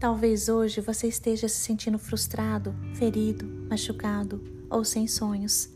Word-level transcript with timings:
Talvez 0.00 0.48
hoje 0.48 0.80
você 0.80 1.08
esteja 1.08 1.46
se 1.46 1.56
sentindo 1.56 1.98
frustrado, 1.98 2.74
ferido, 2.94 3.44
machucado 3.68 4.42
ou 4.70 4.82
sem 4.82 5.06
sonhos. 5.06 5.68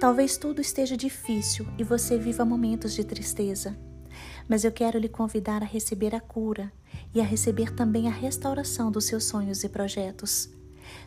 Talvez 0.00 0.36
tudo 0.36 0.60
esteja 0.60 0.96
difícil 0.96 1.64
e 1.78 1.84
você 1.84 2.18
viva 2.18 2.44
momentos 2.44 2.92
de 2.92 3.04
tristeza. 3.04 3.78
Mas 4.48 4.64
eu 4.64 4.72
quero 4.72 4.98
lhe 4.98 5.08
convidar 5.08 5.62
a 5.62 5.66
receber 5.66 6.16
a 6.16 6.20
cura 6.20 6.72
e 7.14 7.20
a 7.20 7.24
receber 7.24 7.72
também 7.72 8.08
a 8.08 8.10
restauração 8.10 8.90
dos 8.90 9.04
seus 9.04 9.22
sonhos 9.22 9.62
e 9.62 9.68
projetos. 9.68 10.50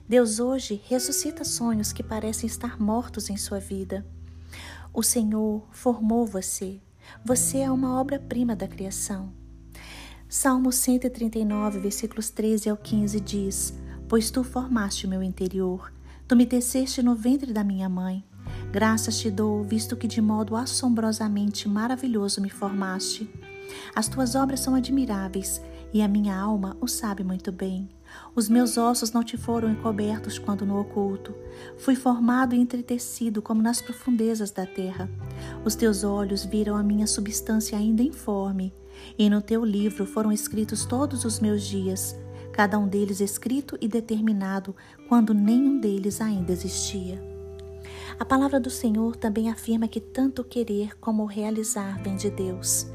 Deus 0.08 0.40
hoje 0.40 0.82
ressuscita 0.86 1.44
sonhos 1.44 1.92
que 1.92 2.02
parecem 2.02 2.48
estar 2.48 2.80
mortos 2.80 3.30
em 3.30 3.36
sua 3.36 3.60
vida. 3.60 4.06
O 4.94 5.04
Senhor 5.04 5.68
formou 5.70 6.26
você. 6.26 6.80
Você 7.26 7.58
é 7.58 7.70
uma 7.70 8.00
obra-prima 8.00 8.56
da 8.56 8.70
criação. 8.70 9.43
Salmo 10.36 10.72
139, 10.72 11.78
versículos 11.78 12.32
13 12.32 12.68
ao 12.68 12.76
15 12.76 13.20
diz: 13.20 13.72
Pois 14.10 14.32
tu 14.32 14.44
formaste 14.44 15.06
o 15.06 15.10
meu 15.10 15.22
interior, 15.22 15.94
tu 16.28 16.36
me 16.36 16.44
teceste 16.48 17.04
no 17.04 17.14
ventre 17.14 17.54
da 17.54 17.64
minha 17.64 17.88
mãe. 17.88 18.26
Graças 18.72 19.20
te 19.20 19.30
dou, 19.30 19.64
visto 19.64 19.96
que 19.96 20.08
de 20.08 20.20
modo 20.20 20.56
assombrosamente 20.56 21.70
maravilhoso 21.70 22.42
me 22.42 22.50
formaste. 22.50 23.30
As 23.96 24.08
tuas 24.08 24.34
obras 24.34 24.60
são 24.60 24.74
admiráveis, 24.74 25.62
e 25.94 26.02
a 26.02 26.08
minha 26.08 26.36
alma 26.36 26.76
o 26.82 26.88
sabe 26.88 27.24
muito 27.24 27.52
bem. 27.52 27.88
Os 28.36 28.50
meus 28.50 28.76
ossos 28.76 29.12
não 29.12 29.24
te 29.24 29.38
foram 29.38 29.70
encobertos 29.70 30.40
quando 30.40 30.66
no 30.66 30.80
oculto. 30.80 31.32
Fui 31.78 31.96
formado 31.96 32.56
e 32.56 32.60
entretecido 32.60 33.40
como 33.40 33.62
nas 33.62 33.84
profundezas 33.84 34.50
da 34.50 34.66
terra. 34.66 35.08
Os 35.64 35.76
teus 35.76 36.04
olhos 36.04 36.44
viram 36.44 36.76
a 36.76 36.82
minha 36.82 37.06
substância 37.06 37.78
ainda 37.78 38.02
informe, 38.02 38.74
e 39.18 39.30
no 39.30 39.42
teu 39.42 39.64
livro 39.64 40.06
foram 40.06 40.32
escritos 40.32 40.86
todos 40.86 41.26
os 41.26 41.40
meus 41.40 41.64
dias, 41.64 42.16
cada 42.52 42.78
um 42.78 42.88
deles 42.88 43.20
escrito 43.20 43.78
e 43.82 43.88
determinado 43.88 44.76
quando 45.08 45.34
nenhum 45.34 45.80
deles 45.80 46.22
ainda 46.22 46.52
existia. 46.52 47.22
A 48.20 48.26
palavra 48.26 48.60
do 48.60 48.70
Senhor 48.70 49.16
também 49.16 49.50
afirma 49.50 49.88
que 49.88 50.00
tanto 50.00 50.44
querer 50.44 50.98
como 51.00 51.26
realizar 51.26 52.02
vem 52.04 52.16
de 52.16 52.30
Deus. 52.30 52.86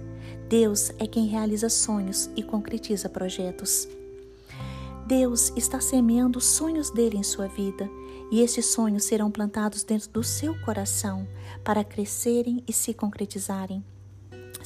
Deus 0.48 0.90
é 0.98 1.06
quem 1.06 1.26
realiza 1.26 1.68
sonhos 1.68 2.30
e 2.36 2.42
concretiza 2.42 3.08
projetos. 3.08 3.88
Deus 5.06 5.52
está 5.56 5.80
semeando 5.80 6.38
os 6.38 6.44
sonhos 6.44 6.90
dele 6.90 7.16
em 7.16 7.22
sua 7.22 7.48
vida 7.48 7.90
e 8.30 8.40
esses 8.40 8.66
sonhos 8.66 9.04
serão 9.04 9.30
plantados 9.30 9.82
dentro 9.82 10.10
do 10.10 10.22
seu 10.22 10.58
coração 10.60 11.26
para 11.64 11.82
crescerem 11.82 12.62
e 12.68 12.72
se 12.72 12.92
concretizarem. 12.92 13.82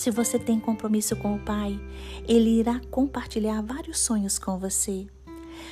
Se 0.03 0.11
você 0.11 0.37
tem 0.37 0.59
compromisso 0.59 1.15
com 1.15 1.37
o 1.37 1.39
Pai, 1.39 1.81
Ele 2.27 2.59
irá 2.59 2.81
compartilhar 2.91 3.63
vários 3.63 4.01
sonhos 4.01 4.37
com 4.37 4.59
você. 4.59 5.07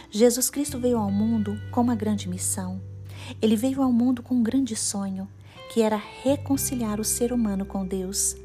Jesus 0.09 0.48
Cristo 0.48 0.78
veio 0.78 0.98
ao 0.98 1.11
mundo 1.11 1.61
com 1.72 1.81
uma 1.81 1.97
grande 1.97 2.28
missão. 2.28 2.81
Ele 3.42 3.56
veio 3.56 3.83
ao 3.83 3.91
mundo 3.92 4.22
com 4.22 4.37
um 4.37 4.42
grande 4.45 4.77
sonho, 4.77 5.28
que 5.72 5.83
era 5.83 6.00
reconciliar 6.22 7.00
o 7.00 7.05
ser 7.05 7.33
humano 7.33 7.67
com 7.67 7.84
Deus. 7.84 8.37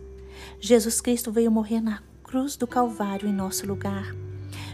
Jesus 0.59 0.99
Cristo 0.99 1.31
veio 1.31 1.51
morrer 1.51 1.81
na 1.81 2.01
cruz 2.23 2.55
do 2.55 2.65
Calvário 2.65 3.29
em 3.29 3.31
nosso 3.31 3.67
lugar. 3.67 4.15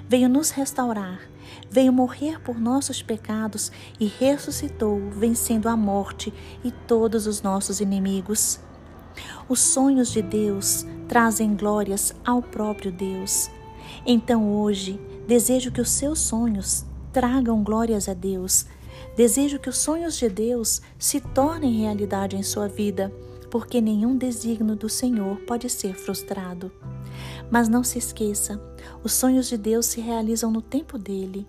Veio 0.08 0.30
nos 0.30 0.50
restaurar, 0.50 1.30
veio 1.70 1.92
morrer 1.92 2.40
por 2.40 2.58
nossos 2.58 3.02
pecados 3.02 3.70
e 4.00 4.06
ressuscitou, 4.06 5.10
vencendo 5.10 5.68
a 5.68 5.76
morte 5.76 6.34
e 6.64 6.72
todos 6.72 7.28
os 7.28 7.42
nossos 7.42 7.82
inimigos. 7.82 8.62
Os 9.50 9.60
sonhos 9.60 10.10
de 10.10 10.22
Deus 10.22 10.86
trazem 11.12 11.58
glórias 11.58 12.16
ao 12.24 12.42
próprio 12.42 12.90
Deus. 12.90 13.50
Então 14.06 14.50
hoje, 14.56 14.98
desejo 15.28 15.70
que 15.70 15.82
os 15.82 15.90
seus 15.90 16.20
sonhos 16.20 16.86
tragam 17.12 17.62
glórias 17.62 18.08
a 18.08 18.14
Deus. 18.14 18.66
Desejo 19.14 19.60
que 19.60 19.68
os 19.68 19.78
sonhos 19.78 20.18
de 20.18 20.30
Deus 20.30 20.82
se 20.98 21.20
tornem 21.20 21.82
realidade 21.82 22.38
em 22.38 22.44
sua 22.44 22.70
vida, 22.70 23.14
porque 23.50 23.82
nenhum 23.82 24.16
desígnio 24.16 24.74
do 24.74 24.88
Senhor 24.88 25.36
pode 25.42 25.70
ser 25.70 25.96
frustrado. 25.96 26.72
Mas 27.52 27.68
não 27.68 27.84
se 27.84 27.98
esqueça, 27.98 28.58
os 29.04 29.12
sonhos 29.12 29.50
de 29.50 29.58
Deus 29.58 29.88
se 29.88 30.00
realizam 30.00 30.50
no 30.50 30.62
tempo 30.62 30.98
dele. 30.98 31.46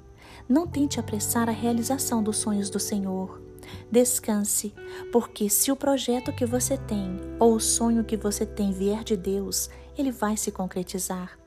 Não 0.49 0.67
tente 0.67 0.99
apressar 0.99 1.49
a 1.49 1.53
realização 1.53 2.21
dos 2.21 2.39
sonhos 2.39 2.69
do 2.69 2.81
Senhor. 2.81 3.41
Descanse, 3.91 4.75
porque 5.11 5.49
se 5.51 5.71
o 5.71 5.77
projeto 5.77 6.33
que 6.33 6.47
você 6.47 6.77
tem 6.77 7.21
ou 7.39 7.55
o 7.55 7.61
sonho 7.61 8.05
que 8.05 8.17
você 8.17 8.47
tem 8.47 8.73
vier 8.73 9.05
de 9.05 9.17
Deus, 9.17 9.69
ele 9.97 10.11
vai 10.11 10.37
se 10.37 10.51
concretizar. 10.51 11.39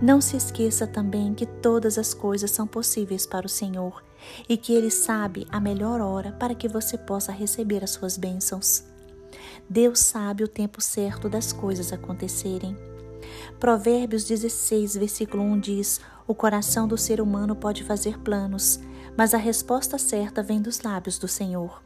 Não 0.00 0.20
se 0.20 0.36
esqueça 0.36 0.86
também 0.86 1.32
que 1.32 1.46
todas 1.46 1.98
as 1.98 2.12
coisas 2.12 2.50
são 2.50 2.66
possíveis 2.66 3.26
para 3.26 3.46
o 3.46 3.50
Senhor 3.50 4.04
e 4.48 4.56
que 4.56 4.72
Ele 4.72 4.90
sabe 4.90 5.46
a 5.50 5.58
melhor 5.60 6.00
hora 6.00 6.32
para 6.32 6.54
que 6.54 6.68
você 6.68 6.98
possa 6.98 7.32
receber 7.32 7.82
as 7.82 7.90
suas 7.90 8.16
bênçãos. 8.16 8.84
Deus 9.68 10.00
sabe 10.00 10.44
o 10.44 10.48
tempo 10.48 10.80
certo 10.80 11.28
das 11.28 11.52
coisas 11.52 11.92
acontecerem. 11.92 12.76
Provérbios 13.58 14.24
16, 14.24 14.96
versículo 14.96 15.42
1 15.42 15.60
diz: 15.60 16.00
O 16.26 16.34
coração 16.34 16.86
do 16.86 16.98
ser 16.98 17.20
humano 17.20 17.56
pode 17.56 17.82
fazer 17.82 18.18
planos, 18.18 18.78
mas 19.16 19.32
a 19.32 19.38
resposta 19.38 19.98
certa 19.98 20.42
vem 20.42 20.60
dos 20.60 20.82
lábios 20.82 21.18
do 21.18 21.26
Senhor. 21.26 21.82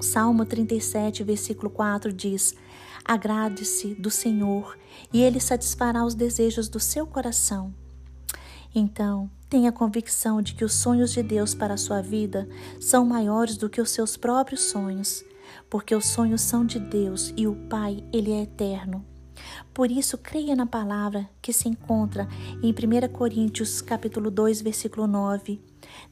Salmo 0.00 0.44
37, 0.44 1.24
versículo 1.24 1.70
4 1.70 2.12
diz: 2.12 2.54
Agrade-se 3.04 3.94
do 3.94 4.10
Senhor 4.10 4.78
e 5.12 5.22
ele 5.22 5.40
satisfará 5.40 6.04
os 6.04 6.14
desejos 6.14 6.68
do 6.68 6.78
seu 6.78 7.06
coração. 7.06 7.74
Então, 8.74 9.30
tenha 9.48 9.72
convicção 9.72 10.42
de 10.42 10.54
que 10.54 10.64
os 10.64 10.74
sonhos 10.74 11.12
de 11.12 11.22
Deus 11.22 11.54
para 11.54 11.74
a 11.74 11.78
sua 11.78 12.02
vida 12.02 12.48
são 12.78 13.06
maiores 13.06 13.56
do 13.56 13.70
que 13.70 13.80
os 13.80 13.90
seus 13.90 14.16
próprios 14.16 14.62
sonhos, 14.64 15.24
porque 15.70 15.94
os 15.94 16.06
sonhos 16.06 16.42
são 16.42 16.64
de 16.64 16.78
Deus 16.78 17.32
e 17.36 17.46
o 17.46 17.54
Pai, 17.68 18.04
ele 18.12 18.32
é 18.32 18.42
eterno. 18.42 19.04
Por 19.72 19.90
isso, 19.90 20.18
creia 20.18 20.54
na 20.56 20.66
palavra 20.66 21.28
que 21.40 21.52
se 21.52 21.68
encontra 21.68 22.28
em 22.62 22.70
1 22.70 23.08
Coríntios 23.12 23.80
capítulo 23.80 24.30
2, 24.30 24.62
versículo 24.62 25.06
9. 25.06 25.60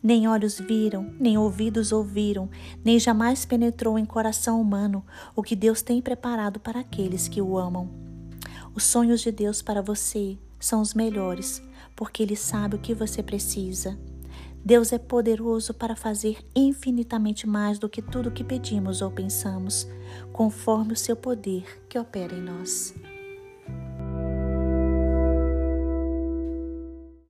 Nem 0.03 0.29
olhos 0.29 0.59
viram, 0.59 1.15
nem 1.19 1.37
ouvidos 1.37 1.93
ouviram, 1.93 2.49
nem 2.85 2.99
jamais 2.99 3.45
penetrou 3.45 3.99
em 3.99 4.05
coração 4.05 4.61
humano 4.61 5.05
o 5.35 5.43
que 5.43 5.57
Deus 5.57 5.83
tem 5.83 6.01
preparado 6.01 6.61
para 6.61 6.81
aqueles 6.81 7.29
que 7.29 7.41
o 7.41 7.59
amam. 7.59 7.89
Os 8.75 8.85
sonhos 8.85 9.21
de 9.21 9.31
Deus 9.31 9.63
para 9.63 9.81
você 9.83 10.39
são 10.59 10.81
os 10.81 10.95
melhores, 10.95 11.63
porque 11.95 12.23
Ele 12.23 12.37
sabe 12.37 12.77
o 12.77 12.81
que 12.81 12.95
você 12.95 13.23
precisa. 13.23 13.99
Deus 14.65 14.93
é 14.93 14.99
poderoso 14.99 15.75
para 15.75 15.95
fazer 15.95 16.39
infinitamente 16.57 17.47
mais 17.47 17.79
do 17.79 17.89
que 17.89 18.01
tudo 18.01 18.31
que 18.31 18.43
pedimos 18.43 19.03
ou 19.03 19.11
pensamos, 19.11 19.87
conforme 20.33 20.95
o 20.95 20.97
seu 20.97 21.15
poder 21.15 21.85
que 21.87 21.99
opera 21.99 22.35
em 22.35 22.41
nós. 22.41 22.95